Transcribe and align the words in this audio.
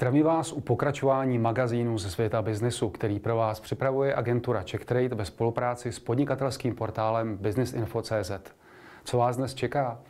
Zdraví 0.00 0.22
vás 0.22 0.52
u 0.52 0.60
pokračování 0.60 1.38
magazínu 1.38 1.98
ze 1.98 2.10
světa 2.10 2.42
biznesu, 2.42 2.88
který 2.90 3.18
pro 3.18 3.36
vás 3.36 3.60
připravuje 3.60 4.14
agentura 4.14 4.62
CheckTrade 4.70 5.14
ve 5.14 5.24
spolupráci 5.24 5.92
s 5.92 5.98
podnikatelským 5.98 6.74
portálem 6.74 7.36
businessinfo.cz. 7.36 8.30
Co 9.04 9.18
vás 9.18 9.36
dnes 9.36 9.54
čeká? 9.54 10.00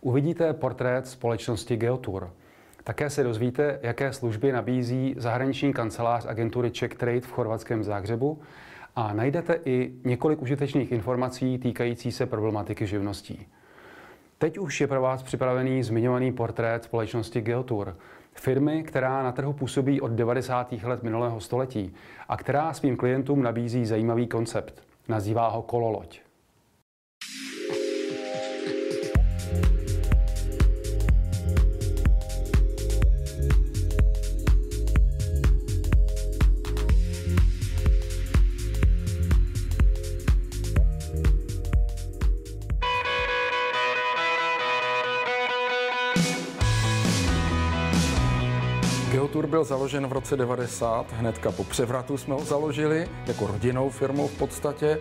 Uvidíte 0.00 0.52
portrét 0.52 1.06
společnosti 1.06 1.76
Geotour. 1.76 2.30
Také 2.84 3.10
se 3.10 3.22
dozvíte, 3.22 3.78
jaké 3.82 4.12
služby 4.12 4.52
nabízí 4.52 5.14
zahraniční 5.18 5.72
kancelář 5.72 6.26
agentury 6.26 6.70
CheckTrade 6.70 7.20
v 7.20 7.32
chorvatském 7.32 7.84
Záhřebu 7.84 8.40
a 8.96 9.12
najdete 9.12 9.60
i 9.64 9.92
několik 10.04 10.42
užitečných 10.42 10.92
informací 10.92 11.58
týkající 11.58 12.12
se 12.12 12.26
problematiky 12.26 12.86
živností. 12.86 13.46
Teď 14.38 14.58
už 14.58 14.80
je 14.80 14.86
pro 14.86 15.02
vás 15.02 15.22
připravený 15.22 15.82
zmiňovaný 15.82 16.32
portrét 16.32 16.84
společnosti 16.84 17.40
Geotour, 17.40 17.96
firmy, 18.34 18.82
která 18.82 19.22
na 19.22 19.32
trhu 19.32 19.52
působí 19.52 20.00
od 20.00 20.10
90. 20.10 20.72
let 20.82 21.02
minulého 21.02 21.40
století 21.40 21.94
a 22.28 22.36
která 22.36 22.72
svým 22.72 22.96
klientům 22.96 23.42
nabízí 23.42 23.86
zajímavý 23.86 24.26
koncept. 24.26 24.82
Nazývá 25.08 25.48
ho 25.48 25.62
kololoď. 25.62 26.23
Byl 49.54 49.64
založen 49.64 50.06
v 50.06 50.12
roce 50.12 50.36
90, 50.36 51.06
hnedka 51.12 51.52
po 51.52 51.64
převratu 51.64 52.18
jsme 52.18 52.34
ho 52.34 52.44
založili, 52.44 53.08
jako 53.26 53.46
rodinnou 53.46 53.90
firmou 53.90 54.28
v 54.28 54.38
podstatě. 54.38 54.98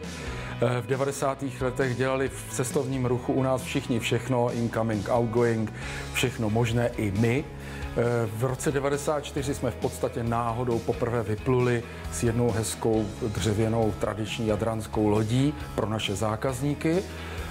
Eh, 0.61 0.81
v 0.81 0.87
90. 0.87 1.61
letech 1.61 1.95
dělali 1.95 2.29
v 2.29 2.53
cestovním 2.53 3.05
ruchu 3.05 3.33
u 3.33 3.43
nás 3.43 3.61
všichni 3.61 3.99
všechno, 3.99 4.51
incoming, 4.51 5.09
outgoing, 5.09 5.73
všechno 6.13 6.49
možné 6.49 6.87
i 6.97 7.11
my. 7.11 7.45
Eh, 7.45 8.29
v 8.37 8.43
roce 8.43 8.71
94 8.71 9.53
jsme 9.53 9.71
v 9.71 9.75
podstatě 9.75 10.23
náhodou 10.23 10.79
poprvé 10.79 11.23
vypluli 11.23 11.83
s 12.11 12.23
jednou 12.23 12.51
hezkou 12.51 13.05
dřevěnou 13.27 13.93
tradiční 13.99 14.47
jadranskou 14.47 15.07
lodí 15.07 15.53
pro 15.75 15.89
naše 15.89 16.15
zákazníky. 16.15 17.03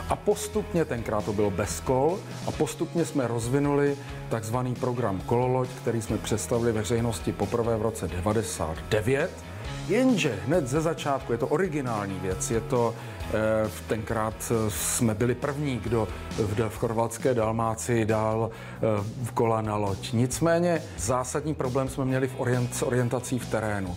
A 0.09 0.17
postupně, 0.17 0.85
tenkrát 0.85 1.25
to 1.25 1.33
bylo 1.33 1.51
bez 1.51 1.81
kol, 1.81 2.19
a 2.47 2.51
postupně 2.51 3.05
jsme 3.05 3.27
rozvinuli 3.27 3.97
takzvaný 4.29 4.75
program 4.75 5.21
Kololoď, 5.27 5.69
který 5.69 6.03
jsme 6.03 6.19
představili 6.19 6.73
veřejnosti 6.73 7.33
poprvé 7.33 7.77
v 7.77 7.83
roce 7.83 8.09
99. 8.09 9.31
Jenže 9.89 10.39
hned 10.47 10.69
ze 10.69 10.81
začátku 10.81 11.33
je 11.33 11.39
to 11.39 11.47
originální 11.47 12.19
věc, 12.19 12.51
je 12.51 12.61
to 12.61 12.95
eh, 12.95 13.71
tenkrát 13.89 14.35
eh, 14.51 14.71
jsme 14.71 15.15
byli 15.15 15.35
první, 15.35 15.79
kdo 15.79 16.09
v, 16.31 16.69
v 16.69 16.77
chorvatské 16.77 17.35
Dalmácii 17.35 18.05
dal 18.05 18.51
eh, 18.51 19.31
kola 19.35 19.63
na 19.63 19.77
loď. 19.77 20.13
Nicméně 20.13 20.83
zásadní 20.99 21.55
problém 21.55 21.89
jsme 21.89 22.05
měli 22.05 22.29
v 22.29 22.41
orient, 22.41 22.75
s 22.75 22.83
orientací 22.83 23.39
v 23.39 23.51
terénu. 23.51 23.97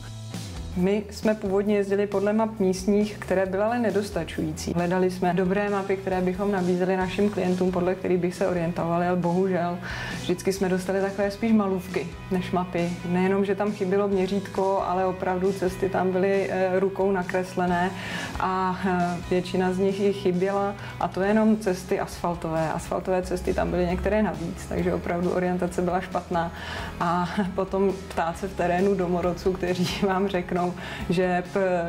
My 0.78 1.04
jsme 1.10 1.36
původně 1.36 1.76
jezdili 1.76 2.08
podle 2.08 2.34
map 2.34 2.60
místních, 2.60 3.18
které 3.18 3.46
byly 3.46 3.64
ale 3.64 3.80
nedostačující. 3.80 4.74
Hledali 4.74 5.12
jsme 5.12 5.34
dobré 5.34 5.70
mapy, 5.70 5.98
které 5.98 6.22
bychom 6.22 6.52
nabízeli 6.52 6.98
našim 6.98 7.30
klientům, 7.30 7.72
podle 7.72 7.96
kterých 7.96 8.18
bych 8.18 8.36
se 8.36 8.48
orientovali, 8.48 9.08
ale 9.08 9.16
bohužel 9.18 9.78
vždycky 10.22 10.54
jsme 10.54 10.70
dostali 10.70 11.02
takové 11.02 11.32
spíš 11.32 11.52
malůvky 11.52 12.08
než 12.32 12.52
mapy. 12.52 12.90
Nejenom, 13.10 13.46
že 13.46 13.56
tam 13.56 13.72
chybilo 13.72 14.08
měřítko, 14.08 14.84
ale 14.88 15.06
opravdu 15.06 15.52
cesty 15.52 15.90
tam 15.90 16.12
byly 16.12 16.50
eh, 16.50 16.80
rukou 16.80 17.12
nakreslené 17.12 17.92
a 18.40 18.80
eh, 18.86 19.18
většina 19.30 19.74
z 19.74 19.78
nich 19.78 20.00
i 20.00 20.14
chyběla 20.14 20.76
a 21.00 21.08
to 21.08 21.22
jenom 21.22 21.58
cesty 21.58 22.00
asfaltové. 22.00 22.72
Asfaltové 22.72 23.22
cesty 23.22 23.54
tam 23.54 23.70
byly 23.72 23.86
některé 23.86 24.24
navíc, 24.24 24.66
takže 24.70 24.94
opravdu 24.94 25.30
orientace 25.30 25.82
byla 25.82 26.02
špatná 26.02 26.52
a 27.00 27.30
potom 27.56 27.94
ptát 28.08 28.38
se 28.38 28.48
v 28.48 28.56
terénu 28.56 28.96
domorodců, 28.96 29.54
kteří 29.54 29.88
vám 30.08 30.28
řeknou, 30.28 30.65
řeknou, 30.66 30.74
že 31.10 31.44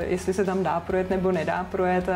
jestli 0.07 0.35
se 0.35 0.45
tam 0.45 0.63
dá 0.63 0.81
projet 0.81 1.11
nebo 1.11 1.33
nedá 1.33 1.65
projet, 1.65 2.07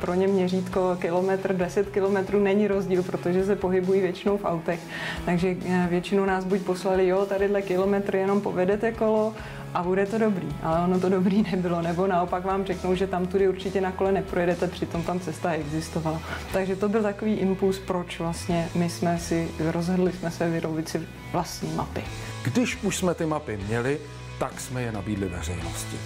pro 0.00 0.14
ně 0.14 0.28
měřítko 0.28 0.96
kilometr, 1.00 1.54
10 1.54 1.90
kilometrů 1.90 2.40
není 2.40 2.68
rozdíl, 2.68 3.02
protože 3.02 3.44
se 3.44 3.56
pohybují 3.56 4.00
většinou 4.00 4.36
v 4.36 4.44
autech. 4.44 4.80
Takže 5.24 5.48
e, 5.48 5.86
většinou 5.90 6.24
nás 6.24 6.44
buď 6.44 6.60
poslali, 6.60 7.08
jo, 7.08 7.26
tadyhle 7.26 7.62
kilometr 7.62 8.16
jenom 8.16 8.40
povedete 8.40 8.92
kolo, 8.92 9.34
a 9.74 9.82
bude 9.82 10.06
to 10.06 10.18
dobrý, 10.18 10.48
ale 10.62 10.84
ono 10.84 11.00
to 11.00 11.08
dobrý 11.08 11.42
nebylo, 11.52 11.82
nebo 11.82 12.06
naopak 12.06 12.44
vám 12.44 12.64
řeknou, 12.64 12.94
že 12.94 13.06
tam 13.06 13.26
tudy 13.26 13.48
určitě 13.48 13.80
na 13.80 13.92
kole 13.92 14.12
neprojedete, 14.12 14.68
přitom 14.68 15.02
tam 15.02 15.20
cesta 15.20 15.52
existovala. 15.52 16.20
Takže 16.52 16.76
to 16.76 16.88
byl 16.88 17.02
takový 17.02 17.34
impuls, 17.34 17.78
proč 17.78 18.18
vlastně 18.18 18.68
my 18.74 18.90
jsme 18.90 19.18
si 19.18 19.48
rozhodli 19.58 20.12
jsme 20.12 20.30
se 20.30 20.48
vyrobit 20.48 20.88
si 20.88 21.00
vlastní 21.32 21.72
mapy. 21.74 22.04
Když 22.44 22.78
už 22.82 22.96
jsme 22.96 23.14
ty 23.14 23.26
mapy 23.26 23.58
měli, 23.66 23.98
tak 24.42 24.60
jsme 24.60 24.82
je 24.82 24.92
nabídli 24.92 25.28
veřejnosti 25.28 25.96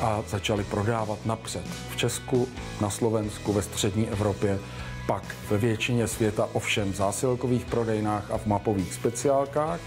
a 0.00 0.22
začali 0.28 0.64
prodávat 0.64 1.26
napřed 1.26 1.64
v 1.90 1.96
Česku, 1.96 2.48
na 2.80 2.90
Slovensku, 2.90 3.52
ve 3.52 3.62
střední 3.62 4.08
Evropě, 4.08 4.58
pak 5.06 5.22
ve 5.50 5.58
většině 5.58 6.08
světa 6.08 6.48
ovšem 6.52 6.92
v 6.92 6.96
zásilkových 6.96 7.64
prodejnách 7.64 8.30
a 8.30 8.38
v 8.38 8.46
mapových 8.46 8.94
speciálkách. 8.94 9.80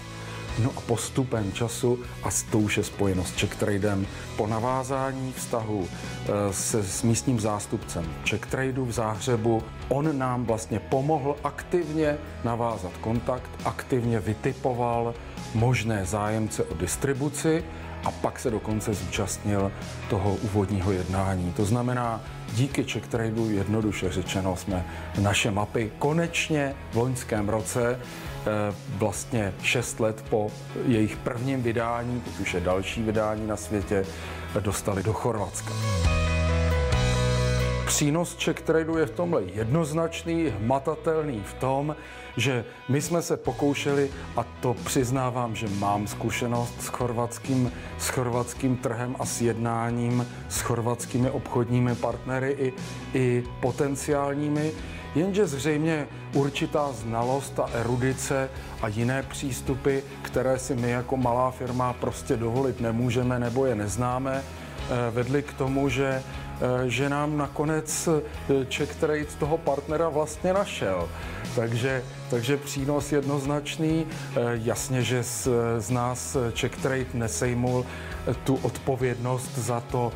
No 0.58 0.70
a 0.76 0.80
postupem 0.80 1.52
času, 1.52 1.98
a 2.22 2.28
to 2.50 2.58
už 2.58 2.76
je 2.76 2.84
spojeno 2.84 3.24
s 3.24 3.32
CheckTradem, 3.32 4.06
po 4.36 4.46
navázání 4.46 5.32
vztahu 5.32 5.88
e, 5.88 6.52
se 6.52 6.82
s 6.82 7.02
místním 7.02 7.40
zástupcem 7.40 8.04
CheckTradu 8.28 8.84
v 8.84 8.92
Záhřebu, 8.92 9.62
on 9.88 10.18
nám 10.18 10.44
vlastně 10.44 10.80
pomohl 10.80 11.36
aktivně 11.44 12.18
navázat 12.44 12.92
kontakt, 13.00 13.50
aktivně 13.64 14.20
vytipoval 14.20 15.14
možné 15.54 16.04
zájemce 16.04 16.64
o 16.64 16.74
distribuci 16.74 17.64
a 18.06 18.10
pak 18.10 18.38
se 18.38 18.50
dokonce 18.50 18.94
zúčastnil 18.94 19.72
toho 20.10 20.34
úvodního 20.34 20.92
jednání. 20.92 21.52
To 21.52 21.64
znamená, 21.64 22.20
díky 22.52 22.84
Czech 22.84 23.06
Tradeu 23.06 23.50
jednoduše 23.50 24.12
řečeno 24.12 24.56
jsme 24.56 24.86
naše 25.18 25.50
mapy 25.50 25.92
konečně 25.98 26.74
v 26.92 26.96
loňském 26.96 27.48
roce 27.48 28.00
eh, 28.00 28.74
vlastně 28.88 29.54
6 29.62 30.00
let 30.00 30.24
po 30.30 30.50
jejich 30.86 31.16
prvním 31.16 31.62
vydání, 31.62 32.20
teď 32.20 32.40
už 32.40 32.54
je 32.54 32.60
další 32.60 33.02
vydání 33.02 33.46
na 33.46 33.56
světě, 33.56 34.06
dostali 34.60 35.02
do 35.02 35.12
Chorvatska. 35.12 35.72
Přínos 37.86 38.36
Czech 38.36 38.60
Tradu 38.60 38.98
je 38.98 39.06
v 39.06 39.10
tomhle 39.10 39.42
jednoznačný, 39.42 40.52
hmatatelný 40.58 41.42
v 41.46 41.54
tom, 41.54 41.96
že 42.36 42.64
my 42.88 43.02
jsme 43.02 43.22
se 43.22 43.36
pokoušeli, 43.36 44.10
a 44.36 44.44
to 44.60 44.74
přiznávám, 44.74 45.54
že 45.54 45.68
mám 45.78 46.06
zkušenost 46.06 46.74
s 46.82 46.86
chorvatským, 46.86 47.72
s 47.98 48.08
chorvatským 48.08 48.76
trhem 48.76 49.16
a 49.18 49.26
s 49.26 49.40
jednáním 49.40 50.26
s 50.48 50.60
chorvatskými 50.60 51.30
obchodními 51.30 51.94
partnery 51.94 52.56
i, 52.58 52.72
i 53.14 53.44
potenciálními, 53.60 54.72
jenže 55.14 55.46
zřejmě 55.46 56.08
určitá 56.34 56.92
znalost 56.92 57.58
a 57.58 57.70
erudice 57.72 58.50
a 58.82 58.88
jiné 58.88 59.22
přístupy, 59.22 59.98
které 60.22 60.58
si 60.58 60.74
my 60.74 60.90
jako 60.90 61.16
malá 61.16 61.50
firma 61.50 61.92
prostě 61.92 62.36
dovolit 62.36 62.80
nemůžeme 62.80 63.38
nebo 63.38 63.66
je 63.66 63.74
neznáme, 63.74 64.42
eh, 64.42 65.10
vedly 65.10 65.42
k 65.42 65.52
tomu, 65.52 65.88
že 65.88 66.22
že 66.86 67.08
nám 67.08 67.36
nakonec 67.36 68.08
eh, 68.08 68.64
Trade 68.94 69.24
toho 69.38 69.58
partnera 69.58 70.08
vlastně 70.08 70.52
našel. 70.52 71.08
Takže, 71.56 72.02
takže 72.30 72.56
přínos 72.56 73.12
jednoznačný. 73.12 74.06
Eh, 74.06 74.40
jasně, 74.52 75.02
že 75.02 75.22
z, 75.22 75.48
z 75.78 75.90
nás 75.90 76.36
Czech 76.52 76.76
Trade 76.76 77.06
nesejmul 77.14 77.86
tu 78.44 78.56
odpovědnost 78.62 79.58
za 79.58 79.80
to 79.80 80.12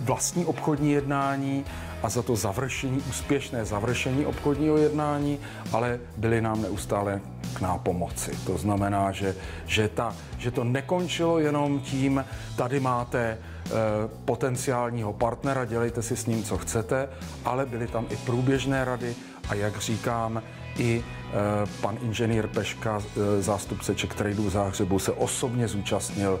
vlastní 0.00 0.44
obchodní 0.44 0.92
jednání 0.92 1.64
a 2.06 2.08
za 2.08 2.22
to 2.22 2.36
završení, 2.36 3.02
úspěšné 3.10 3.64
završení 3.64 4.26
obchodního 4.26 4.76
jednání, 4.76 5.38
ale 5.72 6.00
byli 6.16 6.40
nám 6.40 6.62
neustále 6.62 7.20
k 7.54 7.60
nápomoci. 7.60 8.30
To 8.46 8.58
znamená, 8.58 9.12
že, 9.12 9.34
že, 9.66 9.88
ta, 9.88 10.16
že 10.38 10.50
to 10.50 10.64
nekončilo 10.64 11.38
jenom 11.38 11.80
tím, 11.80 12.24
tady 12.56 12.80
máte 12.80 13.38
Eh, 13.66 14.08
potenciálního 14.24 15.12
partnera, 15.12 15.64
dělejte 15.64 16.02
si 16.02 16.16
s 16.16 16.26
ním, 16.26 16.44
co 16.44 16.58
chcete, 16.58 17.08
ale 17.44 17.66
byly 17.66 17.86
tam 17.86 18.06
i 18.10 18.16
průběžné 18.16 18.84
rady 18.84 19.14
a 19.48 19.54
jak 19.54 19.80
říkám, 19.80 20.42
i 20.78 21.04
eh, 21.04 21.32
pan 21.80 21.98
inženýr 22.02 22.46
Peška, 22.46 23.02
eh, 23.02 23.42
zástupce 23.42 23.94
Czech 23.94 24.14
Tradu 24.14 24.42
v 24.42 24.50
Záhřebu, 24.50 24.98
se 24.98 25.12
osobně 25.12 25.68
zúčastnil 25.68 26.40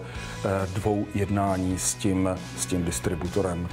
dvou 0.74 1.06
jednání 1.14 1.78
s 1.78 1.94
tím, 1.94 2.28
s 2.56 2.66
tím 2.66 2.84
distributorem. 2.84 3.68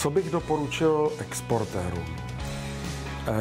Co 0.00 0.10
bych 0.10 0.30
doporučil 0.30 1.12
exportérům? 1.18 2.16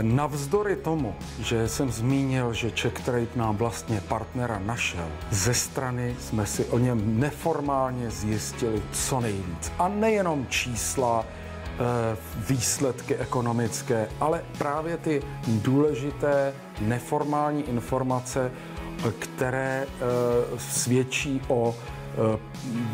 Navzdory 0.01 0.75
tomu, 0.75 1.15
že 1.39 1.67
jsem 1.67 1.91
zmínil, 1.91 2.53
že 2.53 2.71
Czech 2.71 2.93
Trade 2.93 3.27
nám 3.35 3.57
vlastně 3.57 4.01
partnera 4.07 4.59
našel, 4.59 5.07
ze 5.31 5.53
strany 5.53 6.15
jsme 6.19 6.45
si 6.45 6.65
o 6.65 6.79
něm 6.79 7.19
neformálně 7.19 8.09
zjistili 8.11 8.81
co 8.91 9.19
nejvíc. 9.19 9.71
A 9.79 9.87
nejenom 9.87 10.47
čísla, 10.49 11.25
eh, 11.25 12.17
výsledky 12.49 13.15
ekonomické, 13.15 14.09
ale 14.19 14.43
právě 14.57 14.97
ty 14.97 15.21
důležité 15.47 16.53
neformální 16.81 17.69
informace, 17.69 18.51
které 19.19 19.87
eh, 19.87 20.59
svědčí 20.59 21.41
o 21.47 21.75
Eh, 21.75 21.98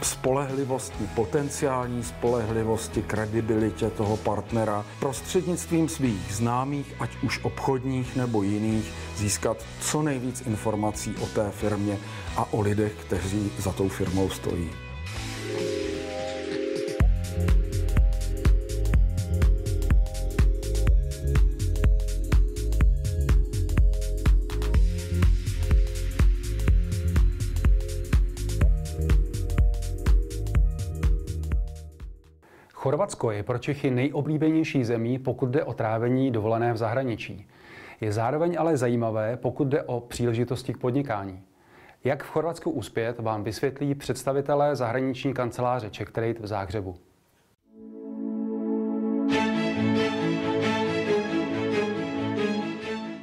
spolehlivosti, 0.02 1.04
potenciální 1.16 2.04
spolehlivosti, 2.04 3.02
kredibilitě 3.02 3.90
toho 3.90 4.18
partnera 4.18 4.86
prostřednictvím 5.00 5.90
svých 5.90 6.34
známých, 6.34 6.94
ať 7.00 7.10
už 7.24 7.44
obchodních 7.44 8.16
nebo 8.16 8.44
jiných, 8.44 8.92
získat 9.16 9.58
co 9.82 10.02
nejvíc 10.02 10.42
informací 10.42 11.16
o 11.24 11.26
té 11.26 11.52
firmě 11.52 11.98
a 12.38 12.54
o 12.54 12.62
lidech, 12.62 12.94
kteří 12.94 13.52
za 13.58 13.72
tou 13.72 13.90
firmou 13.90 14.30
stojí. 14.30 14.85
Chorvatsko 33.26 33.38
je 33.38 33.44
pro 33.44 33.58
Čechy 33.58 33.92
nejoblíbenější 33.92 34.84
zemí, 34.84 35.20
pokud 35.20 35.50
jde 35.50 35.64
o 35.64 35.74
trávení 35.74 36.32
dovolené 36.32 36.74
v 36.74 36.78
zahraničí. 36.78 37.48
Je 38.02 38.12
zároveň 38.12 38.56
ale 38.60 38.78
zajímavé, 38.78 39.38
pokud 39.38 39.68
jde 39.68 39.84
o 39.84 40.00
příležitosti 40.00 40.74
k 40.74 40.78
podnikání. 40.78 41.42
Jak 42.04 42.24
v 42.24 42.28
Chorvatsku 42.28 42.72
uspět, 42.72 43.20
vám 43.20 43.44
vysvětlí 43.44 43.96
představitelé 43.96 44.76
zahraniční 44.76 45.34
kanceláře 45.34 45.90
Czech 45.90 46.10
Trade 46.10 46.40
v 46.40 46.48
Záhřebu. 46.48 46.96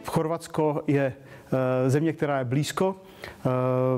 Chorvatsko 0.06 0.82
je 0.86 1.14
země, 1.86 2.12
která 2.12 2.38
je 2.38 2.44
blízko. 2.44 2.96
Eh, 3.24 3.48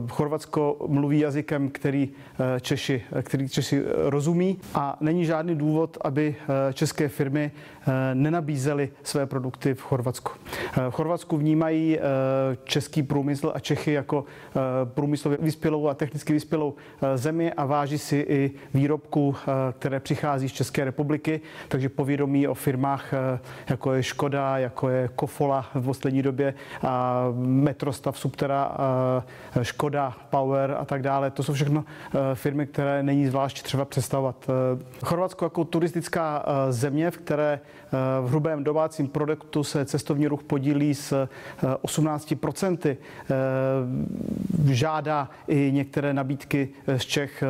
Chorvatsko 0.08 0.76
mluví 0.86 1.18
jazykem, 1.18 1.68
který 1.68 2.08
eh, 2.56 2.60
Češi, 2.60 3.02
který 3.22 3.48
Češi 3.48 3.82
rozumí 3.96 4.58
a 4.74 4.96
není 5.00 5.24
žádný 5.24 5.54
důvod, 5.54 5.98
aby 6.00 6.36
české 6.72 7.08
firmy 7.08 7.50
nenabízely 8.14 8.88
své 9.02 9.26
produkty 9.26 9.74
v 9.74 9.80
Chorvatsku. 9.80 10.32
V 10.90 10.90
Chorvatsku 10.90 11.36
vnímají 11.36 11.98
český 12.64 13.02
průmysl 13.02 13.52
a 13.54 13.60
Čechy 13.60 13.92
jako 13.92 14.24
průmyslově 14.84 15.38
vyspělou 15.42 15.88
a 15.88 15.94
technicky 15.94 16.32
vyspělou 16.32 16.74
zemi 17.14 17.52
a 17.52 17.66
váží 17.66 17.98
si 17.98 18.16
i 18.28 18.50
výrobků, 18.74 19.36
které 19.78 20.00
přichází 20.00 20.48
z 20.48 20.52
České 20.52 20.84
republiky, 20.84 21.40
takže 21.68 21.88
povědomí 21.88 22.48
o 22.48 22.54
firmách, 22.54 23.14
jako 23.70 23.92
je 23.92 24.02
Škoda, 24.02 24.58
jako 24.58 24.88
je 24.88 25.08
Kofola 25.16 25.66
v 25.74 25.84
poslední 25.84 26.22
době, 26.22 26.54
a 26.82 27.24
Metrostav, 27.44 28.18
Subtera, 28.18 28.76
Škoda, 29.62 30.14
Power 30.30 30.76
a 30.78 30.84
tak 30.84 31.02
dále. 31.02 31.30
To 31.30 31.42
jsou 31.42 31.52
všechno 31.52 31.84
e, 31.84 32.34
firmy, 32.34 32.66
které 32.66 33.02
není 33.02 33.26
zvlášť 33.26 33.62
třeba 33.62 33.84
představovat. 33.84 34.36
E, 34.48 35.04
Chorvatsko 35.06 35.44
jako 35.44 35.64
turistická 35.64 36.44
země, 36.70 37.10
v 37.10 37.18
které 37.18 37.60
v 38.22 38.28
hrubém 38.28 38.64
domácím 38.64 39.08
produktu 39.08 39.64
se 39.64 39.84
cestovní 39.84 40.26
ruch 40.26 40.42
podílí 40.42 40.94
s 40.94 41.28
18%. 41.82 42.96
Žádá 44.70 45.28
i 45.48 45.72
některé 45.72 46.14
nabídky 46.14 46.68
z 46.96 47.02
Čech, 47.04 47.44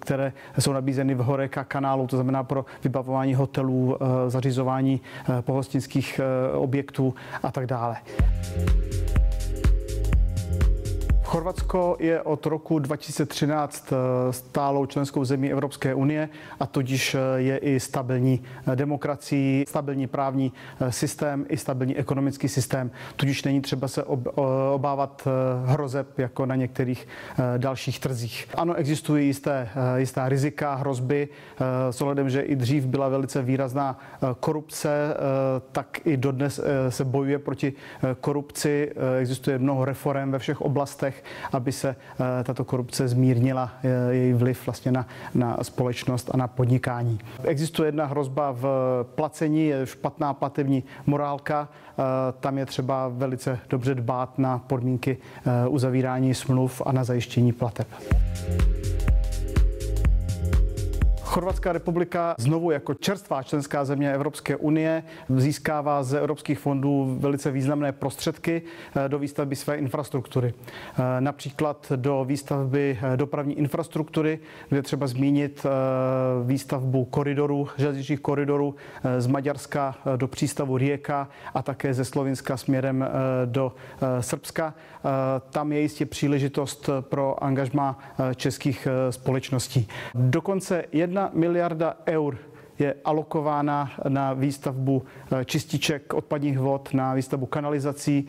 které 0.00 0.32
jsou 0.58 0.72
nabízeny 0.72 1.14
v 1.14 1.18
Horeka 1.18 1.64
kanálu, 1.64 2.06
to 2.06 2.16
znamená 2.16 2.44
pro 2.44 2.64
vybavování 2.84 3.34
hotelů, 3.34 3.96
zařizování 4.28 5.00
pohostinských 5.40 6.20
objektů 6.54 7.14
a 7.42 7.52
tak 7.52 7.66
dále. 7.66 7.96
Chorvatsko 11.26 11.96
je 12.00 12.22
od 12.22 12.46
roku 12.46 12.78
2013 12.78 13.92
eh, 13.92 14.32
stálou 14.32 14.86
členskou 14.86 15.24
zemí 15.24 15.52
Evropské 15.52 15.94
unie 15.94 16.28
a 16.60 16.66
tudíž 16.66 17.14
eh, 17.14 17.18
je 17.36 17.58
i 17.58 17.80
stabilní 17.80 18.42
eh, 18.72 18.76
demokracií, 18.76 19.64
stabilní 19.68 20.06
právní 20.06 20.52
systém 20.90 21.46
i 21.48 21.56
stabilní 21.56 21.96
ekonomický 21.96 22.48
systém. 22.48 22.90
Tudíž 23.16 23.44
není 23.44 23.60
třeba 23.60 23.88
se 23.88 24.04
obávat 24.74 25.28
hrozeb 25.64 26.18
jako 26.18 26.46
na 26.46 26.54
některých 26.54 27.08
dalších 27.56 28.00
trzích. 28.00 28.48
Ano, 28.54 28.74
existují 28.74 29.26
jisté, 29.26 29.68
jistá 29.96 30.28
rizika, 30.28 30.74
hrozby, 30.74 31.28
s 31.90 32.00
ohledem, 32.00 32.30
že 32.30 32.40
i 32.40 32.56
dřív 32.56 32.86
byla 32.86 33.08
velice 33.08 33.42
výrazná 33.42 33.98
korupce, 34.40 35.14
tak 35.72 36.06
i 36.06 36.16
dodnes 36.16 36.60
se 36.88 37.04
bojuje 37.04 37.38
proti 37.38 37.72
korupci. 38.20 38.92
Existuje 39.20 39.58
mnoho 39.58 39.84
reform 39.84 40.30
ve 40.30 40.38
všech 40.38 40.60
oblastech 40.60 41.15
aby 41.52 41.72
se 41.72 41.88
eh, 42.20 42.44
tato 42.44 42.64
korupce 42.64 43.08
zmírnila, 43.08 43.70
eh, 43.82 44.14
její 44.14 44.32
vliv 44.32 44.66
vlastně 44.66 44.92
na, 44.92 45.06
na 45.34 45.56
společnost 45.62 46.30
a 46.34 46.36
na 46.36 46.48
podnikání. 46.48 47.18
Existuje 47.44 47.88
jedna 47.88 48.06
hrozba 48.06 48.52
v 48.52 48.66
placení, 49.14 49.66
je 49.66 49.86
špatná 49.86 50.34
platební 50.34 50.84
morálka. 51.06 51.68
Eh, 51.68 52.02
tam 52.40 52.58
je 52.58 52.66
třeba 52.66 53.08
velice 53.08 53.58
dobře 53.70 53.94
dbát 53.94 54.38
na 54.38 54.58
podmínky 54.58 55.16
uzavírání 55.68 56.34
smluv 56.34 56.82
a 56.86 56.92
na 56.92 57.04
zajištění 57.04 57.52
plateb. 57.52 57.88
Chorvatská 61.36 61.72
republika 61.72 62.34
znovu 62.38 62.70
jako 62.70 62.94
čerstvá 62.94 63.42
členská 63.42 63.84
země 63.84 64.12
Evropské 64.12 64.56
unie 64.56 65.02
získává 65.36 66.02
z 66.02 66.14
evropských 66.14 66.58
fondů 66.58 67.16
velice 67.20 67.50
významné 67.50 67.92
prostředky 67.92 68.62
eh, 68.96 69.08
do 69.08 69.18
výstavby 69.18 69.56
své 69.56 69.76
infrastruktury. 69.76 70.54
Eh, 70.98 71.20
například 71.20 71.92
do 71.96 72.24
výstavby 72.24 72.98
eh, 73.02 73.16
dopravní 73.16 73.58
infrastruktury, 73.58 74.38
kde 74.68 74.82
třeba 74.82 75.06
zmínit 75.06 75.66
výstavbu 76.44 77.04
koridorů, 77.04 77.68
železničních 77.76 78.20
koridorů 78.20 78.74
z 79.18 79.26
Maďarska 79.26 79.94
do 80.16 80.28
přístavu 80.28 80.76
Rijeka 80.78 81.28
a 81.54 81.62
také 81.62 81.94
ze 81.94 82.04
Slovinska 82.04 82.56
směrem 82.56 83.08
do 83.44 83.72
Srbska. 84.20 84.74
Tam 85.50 85.72
je 85.72 85.80
jistě 85.80 86.06
příležitost 86.06 86.90
pro 87.00 87.44
angažma 87.44 87.98
českých 88.36 88.88
společností. 89.10 89.88
Dokonce 90.14 90.84
jedna 90.92 91.25
miliarda 91.34 91.96
eur 92.06 92.36
je 92.78 92.94
alokována 93.04 93.90
na 94.08 94.32
výstavbu 94.32 95.02
eh, 95.32 95.44
čističek 95.44 96.14
odpadních 96.14 96.58
vod, 96.58 96.88
na 96.94 97.14
výstavbu 97.14 97.46
kanalizací, 97.46 98.26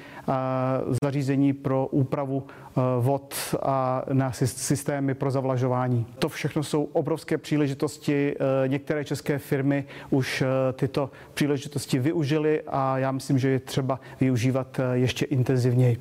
zařízení 1.04 1.54
pro 1.54 1.88
úpravu 1.88 2.44
eh, 2.48 2.82
vod 3.00 3.36
a 3.62 4.04
na 4.14 4.32
systémy 4.32 5.14
pro 5.14 5.32
zavlažování. 5.32 6.06
To 6.20 6.30
všechno 6.30 6.64
jsou 6.64 6.84
obrovské 6.84 7.38
příležitosti. 7.38 8.36
Eh, 8.36 8.68
některé 8.68 9.06
české 9.06 9.38
firmy 9.38 9.86
už 10.10 10.44
tyto 10.74 11.10
příležitosti 11.34 12.00
využily 12.00 12.62
a 12.68 12.98
já 12.98 13.12
myslím, 13.12 13.40
že 13.40 13.50
je 13.50 13.60
třeba 13.60 14.00
využívat 14.20 14.80
ještě 14.94 15.26
intenzivněji. 15.26 15.98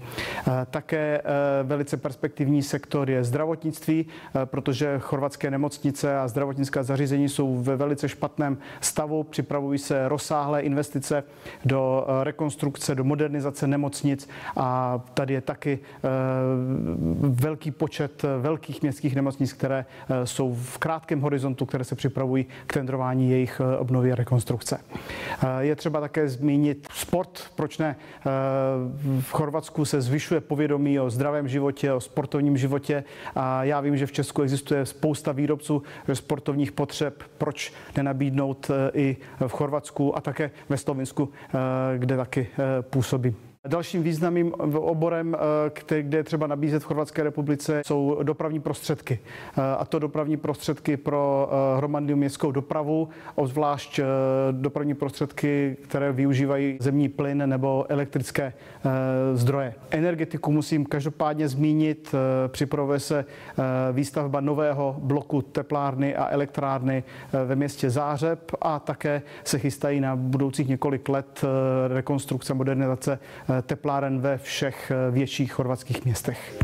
Také 0.70 1.22
velice 1.62 1.96
perspektivní 1.96 2.62
sektor 2.62 3.10
je 3.10 3.24
zdravotnictví, 3.24 4.06
protože 4.44 4.98
chorvatské 4.98 5.50
nemocnice 5.50 6.18
a 6.18 6.28
zdravotnická 6.28 6.82
zařízení 6.82 7.28
jsou 7.28 7.62
ve 7.62 7.76
velice 7.76 8.08
špatné 8.08 8.35
špatném 8.36 8.58
stavu, 8.80 9.22
připravují 9.22 9.78
se 9.78 10.08
rozsáhlé 10.08 10.60
investice 10.60 11.24
do 11.64 12.06
eh, 12.08 12.24
rekonstrukce, 12.24 12.94
do 12.94 13.04
modernizace 13.04 13.66
nemocnic 13.66 14.28
a 14.56 15.00
tady 15.14 15.34
je 15.34 15.40
taky 15.40 15.78
eh, 15.78 16.08
velký 17.20 17.70
počet 17.70 18.24
eh, 18.24 18.38
velkých 18.38 18.82
městských 18.82 19.14
nemocnic, 19.14 19.52
které 19.52 19.84
jsou 20.24 20.54
v 20.54 20.78
krátkém 20.78 21.20
horizontu, 21.20 21.66
které 21.66 21.84
se 21.84 21.94
připravují 21.94 22.46
k 22.66 22.72
tendrování 22.72 23.30
jejich 23.30 23.60
obnovy 23.78 24.12
a 24.12 24.14
rekonstrukce. 24.14 24.80
Je 25.60 25.76
třeba 25.76 26.00
také 26.00 26.28
zmínit 26.28 26.88
sport, 26.94 27.50
proč 27.54 27.78
ne? 27.78 27.96
V 29.20 29.30
Chorvatsku 29.30 29.84
se 29.84 30.00
zvyšuje 30.00 30.40
povědomí 30.40 31.00
o 31.00 31.10
zdravém 31.10 31.48
životě, 31.48 31.92
o 31.92 32.00
sportovním 32.00 32.56
životě 32.56 33.04
a 33.34 33.64
já 33.64 33.80
vím, 33.80 33.96
že 33.96 34.06
v 34.06 34.12
Česku 34.12 34.42
existuje 34.42 34.86
spousta 34.86 35.32
výrobců 35.32 35.82
sportovních 36.12 36.72
potřeb, 36.72 37.22
proč 37.38 37.72
nenabízí 37.96 38.25
nabídnout 38.30 38.70
eh, 38.70 38.90
i 38.94 39.16
v 39.46 39.52
Chorvatsku 39.52 40.16
a 40.16 40.20
také 40.20 40.50
ve 40.68 40.76
Slovinsku, 40.76 41.28
eh, 41.48 41.98
kde 41.98 42.16
taky 42.16 42.46
eh, 42.58 42.82
působí. 42.82 43.34
Dalším 43.66 44.02
významným 44.02 44.52
oborem, 44.74 45.36
který, 45.70 46.02
kde 46.02 46.18
je 46.18 46.24
třeba 46.24 46.46
nabízet 46.46 46.82
v 46.82 46.86
Chorvatské 46.86 47.22
republice, 47.22 47.82
jsou 47.86 48.18
dopravní 48.22 48.60
prostředky. 48.60 49.18
A 49.78 49.84
to 49.84 49.98
dopravní 49.98 50.36
prostředky 50.36 50.96
pro 50.96 51.50
hromadnou 51.76 52.16
městskou 52.16 52.50
dopravu, 52.50 53.08
obzvlášť 53.34 54.00
dopravní 54.50 54.94
prostředky, 54.94 55.76
které 55.82 56.12
využívají 56.12 56.76
zemní 56.80 57.08
plyn 57.08 57.42
nebo 57.46 57.86
elektrické 57.88 58.52
zdroje. 59.34 59.74
Energetiku 59.90 60.52
musím 60.52 60.86
každopádně 60.86 61.48
zmínit. 61.48 62.14
Připravuje 62.48 63.00
se 63.00 63.24
výstavba 63.92 64.40
nového 64.40 64.96
bloku 64.98 65.42
teplárny 65.42 66.16
a 66.16 66.28
elektrárny 66.30 67.04
ve 67.46 67.56
městě 67.56 67.90
Zářeb 67.90 68.52
a 68.60 68.78
také 68.78 69.22
se 69.44 69.58
chystají 69.58 70.00
na 70.00 70.16
budoucích 70.16 70.68
několik 70.68 71.08
let 71.08 71.44
rekonstrukce, 71.88 72.54
modernizace 72.54 73.18
tepláren 73.62 74.20
ve 74.20 74.38
všech 74.38 74.92
větších 75.10 75.52
chorvatských 75.52 76.04
městech. 76.04 76.58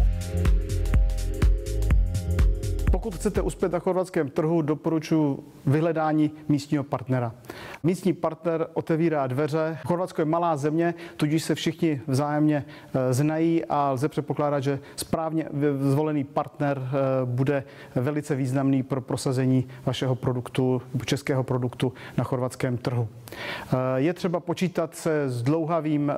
Pokud 3.03 3.15
chcete 3.15 3.43
uspět 3.43 3.73
na 3.73 3.79
chorvatském 3.79 4.29
trhu, 4.31 4.63
doporučuji 4.63 5.45
vyhledání 5.67 6.31
místního 6.49 6.85
partnera. 6.85 7.35
Místní 7.83 8.13
partner 8.13 8.67
otevírá 8.75 9.27
dveře. 9.27 9.79
Chorvatsko 9.87 10.21
je 10.21 10.25
malá 10.25 10.57
země, 10.57 10.95
tudíž 11.17 11.43
se 11.43 11.55
všichni 11.55 12.01
vzájemně 12.07 12.65
eh, 12.95 13.13
znají 13.13 13.65
a 13.65 13.91
lze 13.91 14.09
předpokládat, 14.09 14.61
že 14.61 14.79
správně 14.97 15.49
zvolený 15.81 16.25
partner 16.25 16.83
eh, 16.83 16.91
bude 17.25 17.65
velice 17.95 18.35
významný 18.35 18.83
pro 18.83 19.01
prosazení 19.01 19.69
vašeho 19.87 20.15
produktu, 20.15 20.83
českého 21.05 21.43
produktu 21.43 21.93
na 22.17 22.25
chorvatském 22.25 22.77
trhu. 22.77 23.09
Eh, 23.33 23.77
je 23.97 24.13
třeba 24.15 24.41
počítat 24.41 24.95
se 24.95 25.31
s 25.31 25.43
dlouhavým 25.43 26.13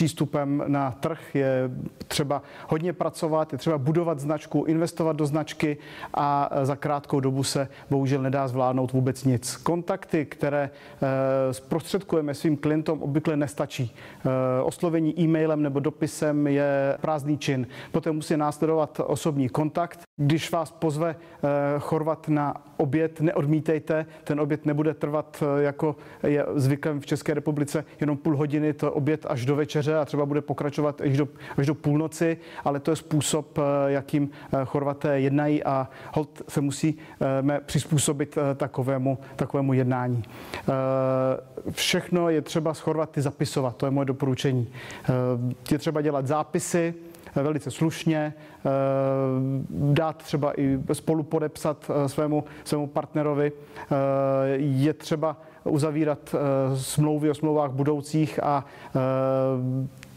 přístupem 0.00 0.64
na 0.66 0.90
trh, 0.90 1.34
je 1.34 1.70
třeba 2.08 2.42
hodně 2.68 2.92
pracovat, 2.92 3.52
je 3.52 3.58
třeba 3.58 3.78
budovat 3.78 4.18
značku, 4.18 4.64
investovat 4.64 5.16
do 5.16 5.26
značky 5.26 5.76
a 6.14 6.50
za 6.62 6.76
krátkou 6.76 7.20
dobu 7.20 7.44
se 7.44 7.68
bohužel 7.90 8.22
nedá 8.22 8.48
zvládnout 8.48 8.92
vůbec 8.92 9.24
nic. 9.24 9.56
Kontakty, 9.56 10.26
které 10.26 10.70
eh, 10.70 11.54
zprostředkujeme 11.54 12.34
svým 12.34 12.56
klientům, 12.56 13.02
obvykle 13.02 13.36
nestačí. 13.36 13.94
Eh, 14.24 14.62
oslovení 14.62 15.20
e-mailem 15.20 15.62
nebo 15.62 15.80
dopisem 15.80 16.46
je 16.46 16.96
prázdný 17.00 17.38
čin. 17.38 17.66
Poté 17.92 18.12
musí 18.12 18.36
následovat 18.36 19.00
osobní 19.06 19.48
kontakt. 19.48 20.00
Když 20.16 20.52
vás 20.52 20.70
pozve 20.70 21.16
Chorvat 21.78 22.28
na 22.28 22.54
oběd, 22.76 23.20
neodmítejte. 23.20 24.06
Ten 24.24 24.40
oběd 24.40 24.66
nebude 24.66 24.94
trvat, 24.94 25.42
jako 25.58 25.96
je 26.22 26.46
zvykem 26.54 27.00
v 27.00 27.06
České 27.06 27.34
republice, 27.34 27.84
jenom 28.00 28.16
půl 28.16 28.36
hodiny, 28.36 28.72
to 28.72 28.92
oběd 28.92 29.26
až 29.28 29.46
do 29.46 29.56
večeře 29.56 29.89
a 29.96 30.04
třeba 30.04 30.26
bude 30.26 30.40
pokračovat 30.40 31.00
až 31.00 31.16
do, 31.16 31.28
až 31.56 31.66
do 31.66 31.74
půlnoci, 31.74 32.36
ale 32.64 32.80
to 32.80 32.90
je 32.90 32.96
způsob, 32.96 33.58
jakým 33.86 34.30
Chorvaté 34.64 35.20
jednají 35.20 35.64
a 35.64 35.88
hold 36.14 36.42
se 36.48 36.60
musíme 36.60 37.60
přizpůsobit 37.66 38.38
eh, 38.38 38.54
takovému, 38.54 39.18
takovému 39.36 39.72
jednání. 39.72 40.22
Eh, 40.58 40.72
všechno 41.70 42.28
je 42.28 42.42
třeba 42.42 42.74
s 42.74 42.80
Chorvaty 42.80 43.22
zapisovat, 43.22 43.76
to 43.76 43.86
je 43.86 43.90
moje 43.90 44.04
doporučení. 44.04 44.68
Eh, 45.04 45.72
je 45.72 45.78
třeba 45.78 46.00
dělat 46.00 46.26
zápisy, 46.26 46.94
velice 47.34 47.70
slušně, 47.70 48.34
dát 49.70 50.16
třeba 50.16 50.60
i 50.60 50.78
spolu 50.92 51.22
podepsat 51.22 51.90
svému, 52.06 52.44
svému 52.64 52.86
partnerovi. 52.86 53.52
Je 54.56 54.92
třeba 54.92 55.36
uzavírat 55.64 56.34
smlouvy 56.74 57.30
o 57.30 57.34
smlouvách 57.34 57.70
budoucích 57.70 58.42
a 58.42 58.64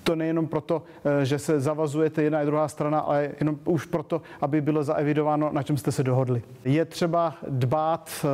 to 0.04 0.16
nejenom 0.16 0.48
proto, 0.48 0.84
eh, 1.06 1.26
že 1.26 1.40
se 1.40 1.60
zavazujete 1.60 2.24
jedna 2.24 2.44
i 2.44 2.46
druhá 2.46 2.68
strana, 2.68 3.00
ale 3.00 3.32
jenom 3.40 3.60
už 3.66 3.86
proto, 3.86 4.22
aby 4.42 4.62
bylo 4.62 4.84
zaevidováno, 4.84 5.50
na 5.52 5.64
čem 5.64 5.78
jste 5.78 5.92
se 5.92 6.04
dohodli. 6.04 6.42
Je 6.66 6.86
třeba 6.86 7.36
dbát 7.48 8.26
eh, 8.26 8.28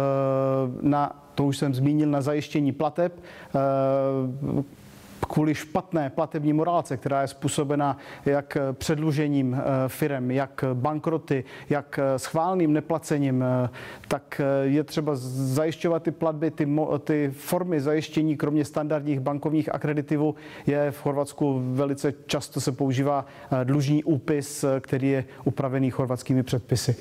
na 0.82 1.25
to 1.36 1.46
už 1.46 1.58
jsem 1.58 1.74
zmínil, 1.74 2.10
na 2.10 2.22
zajištění 2.22 2.72
plateb. 2.72 3.13
Kvůli 5.30 5.56
špatné 5.56 6.10
platební 6.10 6.54
morálce, 6.54 6.98
která 6.98 7.22
je 7.22 7.28
způsobena 7.28 7.98
jak 8.26 8.58
předlužením 8.74 9.54
eh, 9.54 9.62
firem, 9.88 10.32
jak 10.32 10.64
bankroty, 10.74 11.44
jak 11.70 12.00
eh, 12.00 12.20
schválným 12.20 12.74
neplacením, 12.74 13.44
eh, 13.44 13.70
tak 14.08 14.42
je 14.64 14.84
třeba 14.84 15.12
zajišťovat 15.16 16.04
ty 16.04 16.12
platby, 16.12 16.52
ty, 16.52 16.68
ty 17.04 17.32
formy 17.34 17.82
zajištění, 17.82 18.38
kromě 18.38 18.66
standardních 18.66 19.20
bankovních 19.20 19.76
akreditivů, 19.76 20.36
je 20.68 20.92
v 20.92 21.02
Chorvatsku 21.02 21.62
velice 21.74 22.14
často 22.26 22.62
se 22.62 22.72
používá 22.72 23.26
dlužní 23.64 24.04
úpis, 24.04 24.66
který 24.82 25.10
je 25.10 25.26
upravený 25.44 25.92
chorvatskými 25.92 26.44
předpisy. 26.44 26.96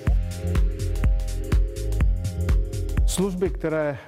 Služby, 3.06 3.50
které 3.50 3.98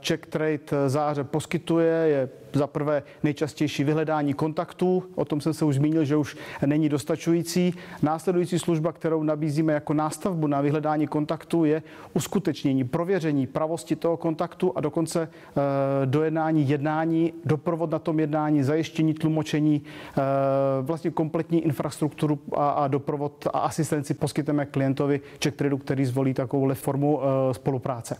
Czech 0.00 0.20
Trade 0.20 0.58
záře 0.86 1.24
poskytuje, 1.24 1.92
je 1.94 2.28
za 2.54 2.66
prvé 2.66 3.02
nejčastější 3.22 3.84
vyhledání 3.84 4.34
kontaktů, 4.34 5.02
o 5.14 5.24
tom 5.24 5.40
jsem 5.40 5.54
se 5.54 5.64
už 5.64 5.74
zmínil, 5.74 6.04
že 6.04 6.16
už 6.16 6.36
není 6.66 6.88
dostačující. 6.88 7.74
Následující 8.02 8.58
služba, 8.58 8.92
kterou 8.92 9.22
nabízíme 9.22 9.72
jako 9.72 9.94
nástavbu 9.94 10.46
na 10.46 10.60
vyhledání 10.60 11.06
kontaktů, 11.06 11.64
je 11.64 11.82
uskutečnění, 12.14 12.84
prověření 12.84 13.46
pravosti 13.46 13.96
toho 13.96 14.16
kontaktu 14.16 14.72
a 14.76 14.80
dokonce 14.80 15.22
e, 15.22 16.06
dojednání 16.06 16.68
jednání, 16.68 17.32
doprovod 17.44 17.90
na 17.90 17.98
tom 17.98 18.20
jednání, 18.20 18.62
zajištění 18.62 19.14
tlumočení, 19.14 19.82
e, 19.82 20.22
vlastně 20.82 21.10
kompletní 21.10 21.64
infrastrukturu 21.64 22.38
a, 22.56 22.70
a 22.70 22.88
doprovod 22.88 23.46
a 23.52 23.58
asistenci 23.58 24.14
poskytujeme 24.14 24.66
klientovi 24.66 25.20
Czech 25.38 25.54
Tradu, 25.54 25.78
který 25.78 26.04
zvolí 26.04 26.34
takovou 26.34 26.74
formu 26.74 27.20
e, 27.22 27.54
spolupráce. 27.54 28.16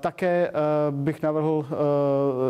Také 0.00 0.50
bych 0.90 1.22
navrhl 1.22 1.66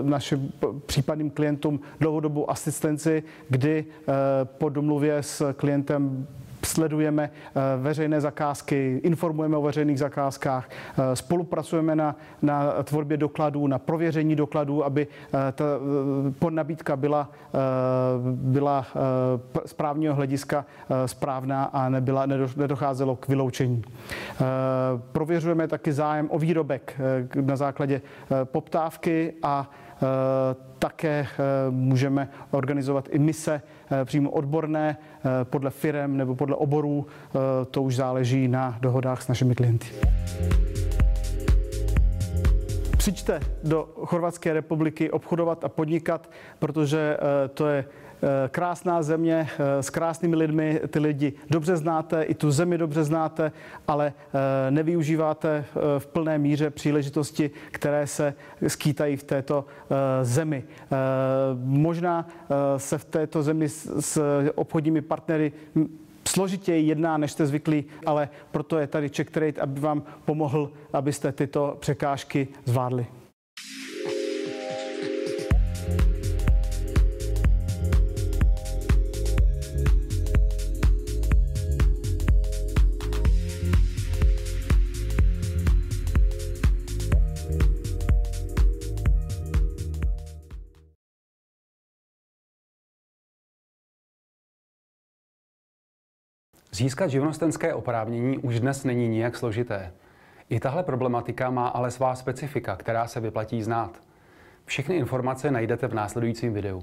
naše 0.02 0.40
případným 0.88 1.30
klientům 1.30 1.80
dlouhodobou 2.00 2.50
asistenci, 2.50 3.22
kdy 3.48 3.84
eh, 3.84 4.12
po 4.44 4.68
domluvě 4.68 5.22
s 5.22 5.52
klientem 5.52 6.26
sledujeme 6.64 7.30
eh, 7.30 7.60
veřejné 7.76 8.20
zakázky, 8.20 9.00
informujeme 9.04 9.56
o 9.56 9.62
veřejných 9.62 9.98
zakázkách, 9.98 10.68
eh, 10.70 11.16
spolupracujeme 11.16 11.96
na, 11.96 12.16
na 12.42 12.82
tvorbě 12.82 13.16
dokladů, 13.16 13.66
na 13.66 13.78
prověření 13.78 14.36
dokladů, 14.36 14.84
aby 14.84 15.06
ta 15.52 15.64
podnabídka 16.38 16.96
byla, 16.96 17.30
byla 18.32 18.86
z 19.66 19.72
právního 19.72 20.14
hlediska 20.14 20.64
správná 21.06 21.64
a 21.64 21.88
nebyla, 21.88 22.26
nedocházelo 22.56 23.16
k 23.16 23.28
vyloučení. 23.28 23.82
Prověřujeme 25.12 25.68
taky 25.68 25.92
zájem 25.92 26.28
o 26.30 26.38
výrobek 26.38 27.00
na 27.40 27.56
základě 27.56 28.00
poptávky 28.44 29.34
a 29.42 29.70
také 30.78 31.26
eh, 31.30 31.70
můžeme 31.70 32.28
organizovat 32.50 33.08
i 33.10 33.18
mise 33.18 33.62
eh, 33.90 34.04
přímo 34.04 34.30
odborné 34.30 34.96
podle 35.44 35.70
firem 35.70 36.16
nebo 36.16 36.34
podle 36.34 36.56
oborů. 36.56 37.06
To 37.70 37.82
už 37.82 37.96
záleží 37.96 38.48
na 38.48 38.78
dohodách 38.80 39.22
s 39.22 39.28
našimi 39.28 39.54
klienty. 39.54 39.86
Přijďte 42.96 43.40
do 43.64 43.88
Chorvatské 43.94 44.52
republiky 44.52 45.10
obchodovat 45.10 45.64
a 45.64 45.68
podnikat, 45.68 46.30
protože 46.58 47.16
to 47.54 47.66
je 47.66 47.84
Eh, 47.84 48.07
krásná 48.48 49.02
země 49.02 49.48
eh, 49.58 49.82
s 49.82 49.90
krásnými 49.90 50.36
lidmi, 50.36 50.80
ty 50.88 50.98
lidi 50.98 51.32
dobře 51.50 51.76
znáte, 51.76 52.22
i 52.22 52.34
tu 52.34 52.50
zemi 52.50 52.78
dobře 52.78 53.04
znáte, 53.04 53.52
ale 53.88 54.12
eh, 54.16 54.70
nevyužíváte 54.70 55.64
v 55.98 56.06
plné 56.06 56.38
míře 56.38 56.70
příležitosti, 56.70 57.50
které 57.70 58.06
se 58.06 58.34
skýtají 58.66 59.16
v 59.16 59.22
této 59.22 59.64
zemi. 60.22 60.64
Možná 61.64 62.28
se 62.76 62.98
v 62.98 63.04
této 63.04 63.42
zemi 63.42 63.68
s 63.68 64.22
obchodními 64.54 65.02
partnery 65.02 65.52
složitěji 66.28 66.86
jedná, 66.86 67.16
než 67.16 67.32
jste 67.32 67.46
zvyklí, 67.46 67.84
ale 68.06 68.28
proto 68.50 68.78
je 68.78 68.86
tady 68.86 69.10
Czech 69.10 69.30
Trade, 69.30 69.60
aby 69.60 69.80
vám 69.80 70.02
pomohl, 70.24 70.70
abyste 70.92 71.32
tyto 71.32 71.76
překážky 71.80 72.48
zvládli. 72.64 73.06
Získat 96.72 97.10
živnostenské 97.10 97.74
oprávnění 97.74 98.38
už 98.38 98.60
dnes 98.60 98.84
není 98.84 99.08
nijak 99.08 99.36
složité. 99.36 99.92
I 100.50 100.60
tahle 100.60 100.82
problematika 100.82 101.50
má 101.50 101.68
ale 101.68 101.90
svá 101.90 102.14
specifika, 102.14 102.76
která 102.76 103.06
se 103.06 103.20
vyplatí 103.20 103.62
znát. 103.62 104.02
Všechny 104.64 104.96
informace 104.96 105.50
najdete 105.50 105.88
v 105.88 105.94
následujícím 105.94 106.52
videu. 106.52 106.82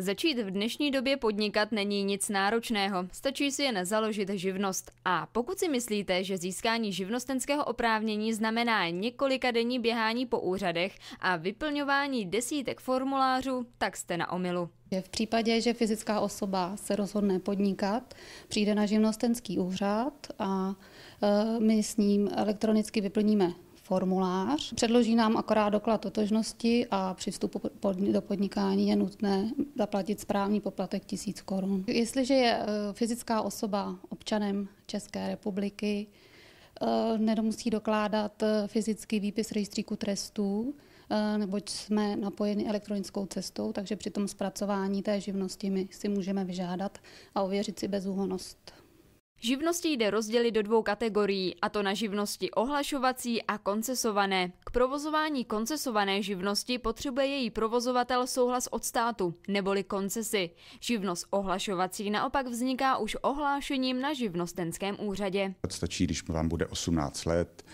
Začít 0.00 0.38
v 0.38 0.50
dnešní 0.50 0.90
době 0.90 1.16
podnikat 1.16 1.72
není 1.72 2.04
nic 2.04 2.28
náročného, 2.28 3.06
stačí 3.12 3.50
si 3.50 3.62
jen 3.62 3.84
založit 3.84 4.28
živnost. 4.28 4.92
A 5.04 5.26
pokud 5.32 5.58
si 5.58 5.68
myslíte, 5.68 6.24
že 6.24 6.36
získání 6.36 6.92
živnostenského 6.92 7.64
oprávnění 7.64 8.32
znamená 8.32 8.88
několika 8.88 9.50
denní 9.50 9.78
běhání 9.78 10.26
po 10.26 10.40
úřadech 10.40 10.98
a 11.20 11.36
vyplňování 11.36 12.26
desítek 12.26 12.80
formulářů, 12.80 13.66
tak 13.78 13.96
jste 13.96 14.16
na 14.16 14.32
omilu. 14.32 14.68
V 15.00 15.08
případě, 15.08 15.60
že 15.60 15.74
fyzická 15.74 16.20
osoba 16.20 16.76
se 16.76 16.96
rozhodne 16.96 17.38
podnikat, 17.38 18.14
přijde 18.48 18.74
na 18.74 18.86
živnostenský 18.86 19.58
úřad 19.58 20.14
a 20.38 20.74
e, 21.22 21.60
my 21.60 21.82
s 21.82 21.96
ním 21.96 22.28
elektronicky 22.36 23.00
vyplníme 23.00 23.52
formulář. 23.90 24.72
Předloží 24.72 25.14
nám 25.14 25.36
akorát 25.36 25.68
doklad 25.68 26.00
totožnosti 26.00 26.86
a 26.90 27.14
při 27.14 27.30
vstupu 27.30 27.60
do 28.12 28.20
podnikání 28.20 28.88
je 28.88 28.96
nutné 28.96 29.50
zaplatit 29.78 30.20
správní 30.20 30.60
poplatek 30.60 31.04
1000 31.04 31.42
korun. 31.42 31.84
Jestliže 31.86 32.34
je 32.34 32.52
e, 32.52 32.66
fyzická 32.92 33.42
osoba 33.42 33.96
občanem 34.08 34.68
České 34.86 35.28
republiky, 35.28 36.06
e, 36.06 37.18
nemusí 37.18 37.70
dokládat 37.70 38.42
fyzický 38.66 39.20
výpis 39.20 39.52
rejstříku 39.52 39.96
trestů, 39.96 40.74
neboť 41.36 41.68
jsme 41.68 42.16
napojeni 42.16 42.68
elektronickou 42.68 43.26
cestou, 43.26 43.72
takže 43.72 43.96
při 43.96 44.10
tom 44.10 44.28
zpracování 44.28 45.02
té 45.02 45.20
živnosti 45.20 45.70
my 45.70 45.88
si 45.90 46.08
můžeme 46.08 46.44
vyžádat 46.44 46.98
a 47.34 47.42
ověřit 47.42 47.78
si 47.78 47.88
bezúhonost. 47.88 48.72
Živnosti 49.42 49.88
jde 49.88 50.10
rozdělit 50.10 50.50
do 50.50 50.62
dvou 50.62 50.82
kategorií, 50.82 51.54
a 51.62 51.68
to 51.68 51.82
na 51.82 51.94
živnosti 51.94 52.50
ohlašovací 52.50 53.42
a 53.42 53.58
koncesované. 53.58 54.52
K 54.64 54.70
provozování 54.70 55.44
koncesované 55.44 56.22
živnosti 56.22 56.78
potřebuje 56.78 57.26
její 57.26 57.50
provozovatel 57.50 58.26
souhlas 58.26 58.66
od 58.66 58.84
státu, 58.84 59.34
neboli 59.48 59.84
koncesy. 59.84 60.50
Živnost 60.80 61.26
ohlašovací 61.30 62.10
naopak 62.10 62.46
vzniká 62.46 62.96
už 62.96 63.16
ohlášením 63.22 64.00
na 64.00 64.12
živnostenském 64.12 64.96
úřadě. 65.00 65.54
Stačí, 65.68 66.04
když 66.04 66.28
vám 66.28 66.48
bude 66.48 66.66
18 66.66 67.24
let, 67.24 67.64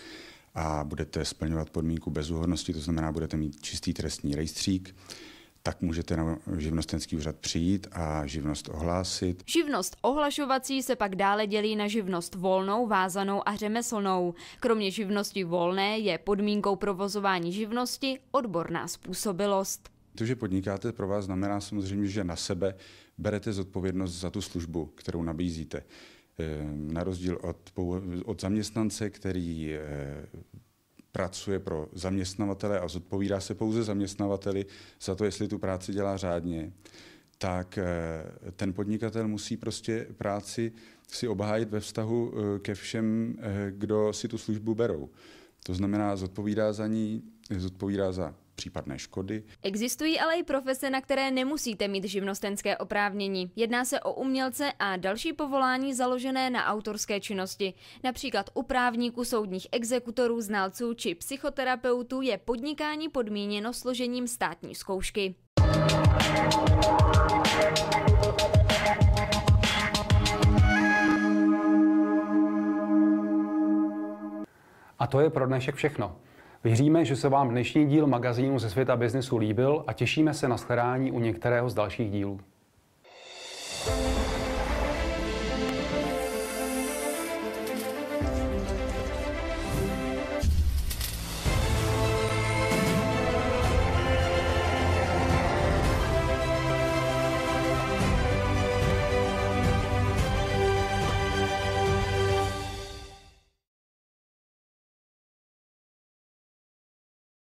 a 0.55 0.83
budete 0.83 1.25
splňovat 1.25 1.69
podmínku 1.69 2.11
bezúhodnosti, 2.11 2.73
to 2.73 2.79
znamená, 2.79 3.11
budete 3.11 3.37
mít 3.37 3.61
čistý 3.61 3.93
trestní 3.93 4.35
rejstřík, 4.35 4.95
tak 5.67 5.81
můžete 5.81 6.17
na 6.17 6.39
živnostenský 6.57 7.15
úřad 7.15 7.35
přijít 7.35 7.87
a 7.91 8.25
živnost 8.25 8.69
ohlásit. 8.69 9.43
Živnost 9.45 9.97
ohlašovací 10.01 10.83
se 10.83 10.95
pak 10.95 11.15
dále 11.15 11.47
dělí 11.47 11.75
na 11.75 11.87
živnost 11.87 12.35
volnou, 12.35 12.87
vázanou 12.87 13.47
a 13.49 13.55
řemeslnou. 13.55 14.33
Kromě 14.59 14.91
živnosti 14.91 15.43
volné 15.43 15.99
je 15.99 16.17
podmínkou 16.17 16.75
provozování 16.75 17.53
živnosti 17.53 18.19
odborná 18.31 18.87
způsobilost. 18.87 19.89
To, 20.17 20.25
že 20.25 20.35
podnikáte, 20.35 20.91
pro 20.91 21.07
vás 21.07 21.25
znamená 21.25 21.61
samozřejmě, 21.61 22.07
že 22.07 22.23
na 22.23 22.35
sebe 22.35 22.75
berete 23.17 23.53
zodpovědnost 23.53 24.13
za 24.13 24.29
tu 24.29 24.41
službu, 24.41 24.85
kterou 24.85 25.23
nabízíte. 25.23 25.83
Ehm, 26.39 26.93
na 26.93 27.03
rozdíl 27.03 27.39
od, 27.43 27.71
od 28.25 28.41
zaměstnance, 28.41 29.09
který 29.09 29.73
eh, 29.73 29.79
pracuje 31.17 31.59
pro 31.59 31.89
zaměstnavatele 31.93 32.79
a 32.79 32.87
zodpovídá 32.87 33.39
se 33.39 33.55
pouze 33.55 33.83
zaměstnavateli 33.83 34.65
za 35.01 35.15
to, 35.15 35.25
jestli 35.25 35.47
tu 35.47 35.57
práci 35.57 35.93
dělá 35.93 36.17
řádně, 36.17 36.71
tak 37.37 37.77
eh, 37.77 38.51
ten 38.55 38.73
podnikatel 38.73 39.27
musí 39.27 39.57
prostě 39.57 40.07
práci 40.17 40.71
si 41.07 41.27
obhájit 41.27 41.69
ve 41.69 41.79
vztahu 41.79 42.33
eh, 42.33 42.59
ke 42.59 42.75
všem, 42.75 43.35
kdo 43.69 44.13
si 44.13 44.27
tu 44.27 44.37
službu 44.37 44.75
berou. 44.75 45.09
To 45.63 45.73
znamená, 45.73 46.15
zodpovídá 46.15 46.73
za 46.73 46.87
ní, 46.87 47.23
zodpovídá 47.57 48.11
za 48.11 48.35
případné 48.57 48.99
škody. 48.99 49.43
Existují 49.63 50.19
ale 50.19 50.35
i 50.35 50.43
profese, 50.43 50.89
na 50.89 51.01
které 51.01 51.31
nemusíte 51.31 51.87
mít 51.87 52.03
živnostenské 52.03 52.77
oprávnění. 52.77 53.51
Jedná 53.55 53.85
se 53.85 53.99
o 53.99 54.13
umělce 54.13 54.73
a 54.79 54.97
další 54.97 55.33
povolání 55.33 55.93
založené 55.93 56.49
na 56.49 56.65
autorské 56.65 57.19
činnosti. 57.19 57.73
Například 58.03 58.49
u 58.53 58.63
právníků, 58.63 59.25
soudních 59.25 59.67
exekutorů, 59.71 60.41
znalců 60.41 60.93
či 60.93 61.15
psychoterapeutů 61.15 62.21
je 62.21 62.37
podnikání 62.37 63.09
podmíněno 63.09 63.73
složením 63.73 64.27
státní 64.27 64.75
zkoušky. 64.75 65.35
A 74.99 75.07
to 75.07 75.19
je 75.19 75.29
pro 75.29 75.47
dnešek 75.47 75.75
všechno. 75.75 76.26
Věříme, 76.63 77.05
že 77.05 77.15
se 77.15 77.29
vám 77.29 77.49
dnešní 77.49 77.85
díl 77.87 78.07
magazínu 78.07 78.59
ze 78.59 78.69
světa 78.69 78.95
biznesu 78.95 79.37
líbil 79.37 79.83
a 79.87 79.93
těšíme 79.93 80.33
se 80.33 80.47
na 80.47 80.57
shledání 80.57 81.11
u 81.11 81.19
některého 81.19 81.69
z 81.69 81.73
dalších 81.73 82.11
dílů. 82.11 82.39